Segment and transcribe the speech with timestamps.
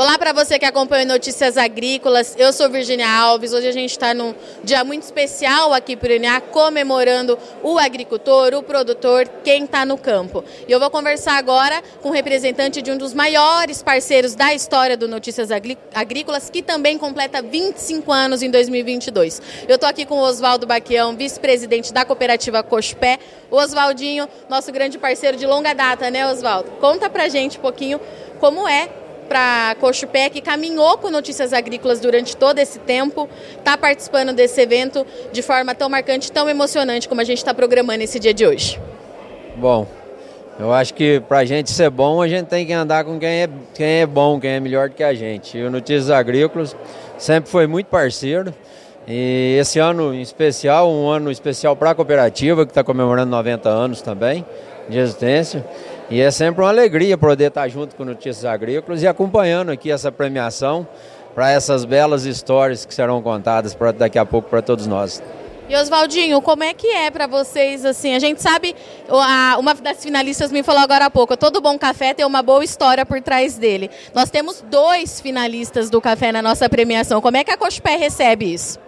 [0.00, 2.34] Olá para você que acompanha Notícias Agrícolas.
[2.38, 3.52] Eu sou Virginia Alves.
[3.52, 4.34] Hoje a gente está num
[4.64, 9.98] dia muito especial aqui para o INEA, comemorando o agricultor, o produtor, quem está no
[9.98, 10.42] campo.
[10.66, 14.96] E eu vou conversar agora com o representante de um dos maiores parceiros da história
[14.96, 15.50] do Notícias
[15.94, 19.42] Agrícolas, que também completa 25 anos em 2022.
[19.68, 23.18] Eu estou aqui com o Oswaldo Baquião, vice-presidente da cooperativa Cospé.
[23.50, 26.70] Oswaldinho, nosso grande parceiro de longa data, né, Oswaldo?
[26.80, 28.00] Conta para gente um pouquinho
[28.38, 28.88] como é
[29.30, 35.06] para Cochupé, que caminhou com Notícias Agrícolas durante todo esse tempo, está participando desse evento
[35.30, 38.80] de forma tão marcante, tão emocionante como a gente está programando esse dia de hoje.
[39.54, 39.86] Bom,
[40.58, 43.42] eu acho que para a gente ser bom, a gente tem que andar com quem
[43.42, 45.56] é, quem é bom, quem é melhor do que a gente.
[45.56, 46.74] E o Notícias Agrícolas
[47.16, 48.52] sempre foi muito parceiro.
[49.06, 53.68] E esse ano em especial, um ano especial para a cooperativa, que está comemorando 90
[53.68, 54.44] anos também
[54.88, 55.64] de existência.
[56.10, 60.10] E é sempre uma alegria poder estar junto com Notícias Agrícolas e acompanhando aqui essa
[60.10, 60.84] premiação
[61.36, 65.22] para essas belas histórias que serão contadas pra, daqui a pouco para todos nós.
[65.68, 68.16] E Oswaldinho, como é que é para vocês assim?
[68.16, 68.74] A gente sabe,
[69.56, 73.06] uma das finalistas me falou agora há pouco, todo bom café tem uma boa história
[73.06, 73.88] por trás dele.
[74.12, 77.20] Nós temos dois finalistas do café na nossa premiação.
[77.20, 78.80] Como é que a Cochupé recebe isso?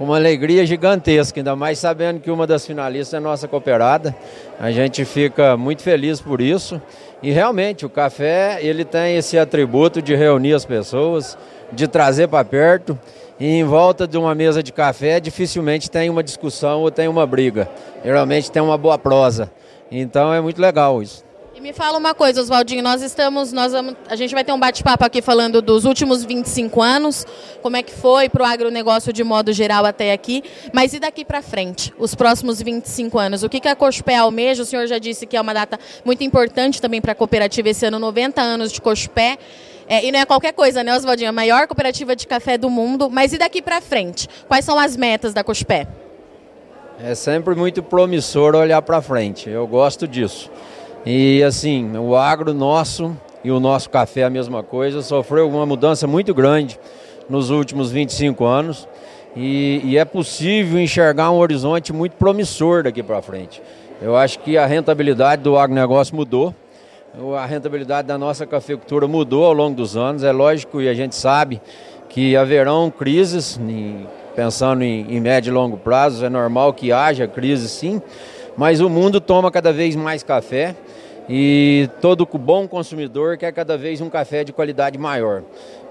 [0.00, 4.16] Com uma alegria gigantesca, ainda mais sabendo que uma das finalistas é nossa cooperada.
[4.58, 6.80] A gente fica muito feliz por isso.
[7.22, 11.36] E realmente, o café, ele tem esse atributo de reunir as pessoas,
[11.70, 12.98] de trazer para perto.
[13.38, 17.26] E em volta de uma mesa de café, dificilmente tem uma discussão ou tem uma
[17.26, 17.68] briga.
[18.02, 19.50] Geralmente tem uma boa prosa.
[19.90, 21.22] Então é muito legal isso.
[21.60, 25.04] Me fala uma coisa, Oswaldinho, nós estamos, nós vamos, a gente vai ter um bate-papo
[25.04, 27.26] aqui falando dos últimos 25 anos,
[27.60, 31.22] como é que foi para o agronegócio de modo geral até aqui, mas e daqui
[31.22, 33.42] para frente, os próximos 25 anos?
[33.42, 34.62] O que, que a Cochupé almeja?
[34.62, 37.84] O senhor já disse que é uma data muito importante também para a cooperativa esse
[37.84, 39.36] ano, 90 anos de Cochupé.
[39.86, 41.28] É, e não é qualquer coisa, né, Oswaldinho?
[41.28, 43.10] A maior cooperativa de café do mundo.
[43.10, 44.26] Mas e daqui para frente?
[44.48, 45.86] Quais são as metas da Cochupé?
[47.02, 49.50] É sempre muito promissor olhar para frente.
[49.50, 50.50] Eu gosto disso.
[51.04, 56.06] E assim, o agro nosso e o nosso café a mesma coisa, sofreu uma mudança
[56.06, 56.78] muito grande
[57.28, 58.86] nos últimos 25 anos
[59.34, 63.62] e, e é possível enxergar um horizonte muito promissor daqui para frente.
[64.02, 66.54] Eu acho que a rentabilidade do agronegócio mudou,
[67.38, 71.14] a rentabilidade da nossa cafeicultura mudou ao longo dos anos, é lógico e a gente
[71.14, 71.60] sabe
[72.08, 73.58] que haverão crises,
[74.36, 78.02] pensando em, em médio e longo prazo, é normal que haja crise sim,
[78.60, 80.76] mas o mundo toma cada vez mais café
[81.26, 85.42] e todo bom consumidor quer cada vez um café de qualidade maior.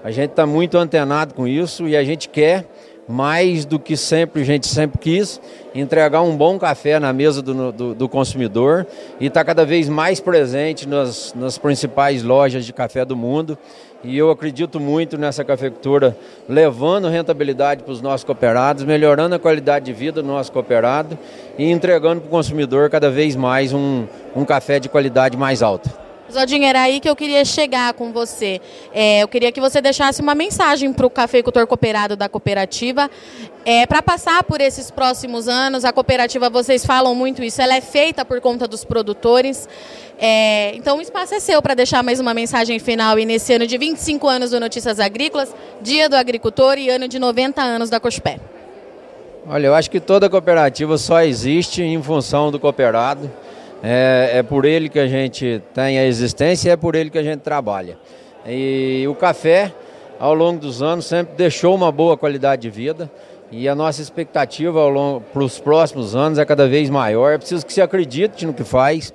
[0.04, 2.64] A gente está muito antenado com isso e a gente quer
[3.08, 5.40] mais do que sempre a gente sempre quis,
[5.74, 8.86] entregar um bom café na mesa do, do, do consumidor
[9.18, 13.58] e está cada vez mais presente nas, nas principais lojas de café do mundo.
[14.02, 16.16] E eu acredito muito nessa cafeicultura,
[16.48, 21.18] levando rentabilidade para os nossos cooperados, melhorando a qualidade de vida do nosso cooperado
[21.58, 25.99] e entregando para o consumidor cada vez mais um, um café de qualidade mais alta.
[26.30, 28.60] Zodinho, era aí que eu queria chegar com você.
[28.92, 33.10] É, eu queria que você deixasse uma mensagem para o cafeicultor cooperado da cooperativa.
[33.64, 37.80] É, para passar por esses próximos anos, a cooperativa, vocês falam muito isso, ela é
[37.80, 39.68] feita por conta dos produtores.
[40.18, 43.66] É, então o espaço é seu para deixar mais uma mensagem final e nesse ano
[43.66, 47.98] de 25 anos do Notícias Agrícolas, Dia do Agricultor e ano de 90 anos da
[47.98, 48.38] Cospé.
[49.48, 53.30] Olha, eu acho que toda cooperativa só existe em função do cooperado.
[53.82, 57.22] É, é por ele que a gente tem a existência é por ele que a
[57.22, 57.96] gente trabalha.
[58.46, 59.72] E o café,
[60.18, 63.10] ao longo dos anos, sempre deixou uma boa qualidade de vida.
[63.50, 64.80] E a nossa expectativa
[65.32, 67.32] para os próximos anos é cada vez maior.
[67.32, 69.12] É preciso que se acredite no que faz.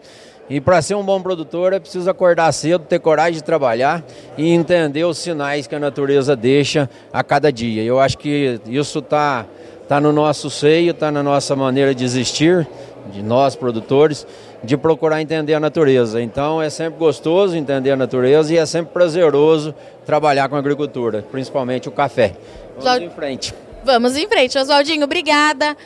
[0.50, 4.04] E para ser um bom produtor é preciso acordar cedo, ter coragem de trabalhar
[4.38, 7.82] e entender os sinais que a natureza deixa a cada dia.
[7.82, 9.46] Eu acho que isso está
[9.88, 12.68] tá no nosso seio, está na nossa maneira de existir,
[13.12, 14.28] de nós produtores,
[14.66, 16.22] de procurar entender a natureza.
[16.22, 19.74] Então é sempre gostoso entender a natureza e é sempre prazeroso
[20.06, 22.36] trabalhar com a agricultura, principalmente o café.
[22.78, 23.54] Vamos em frente.
[23.84, 24.58] Vamos em frente.
[24.58, 25.78] Oswaldinho, obrigada.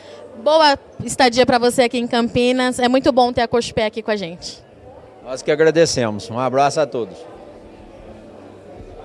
[0.42, 2.78] Boa estadia para você aqui em Campinas.
[2.78, 4.58] É muito bom ter a Cochupé aqui com a gente.
[5.22, 6.30] Nós que agradecemos.
[6.30, 7.16] Um abraço a todos.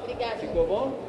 [0.04, 0.38] Obrigada.
[0.38, 1.05] Ficou bom?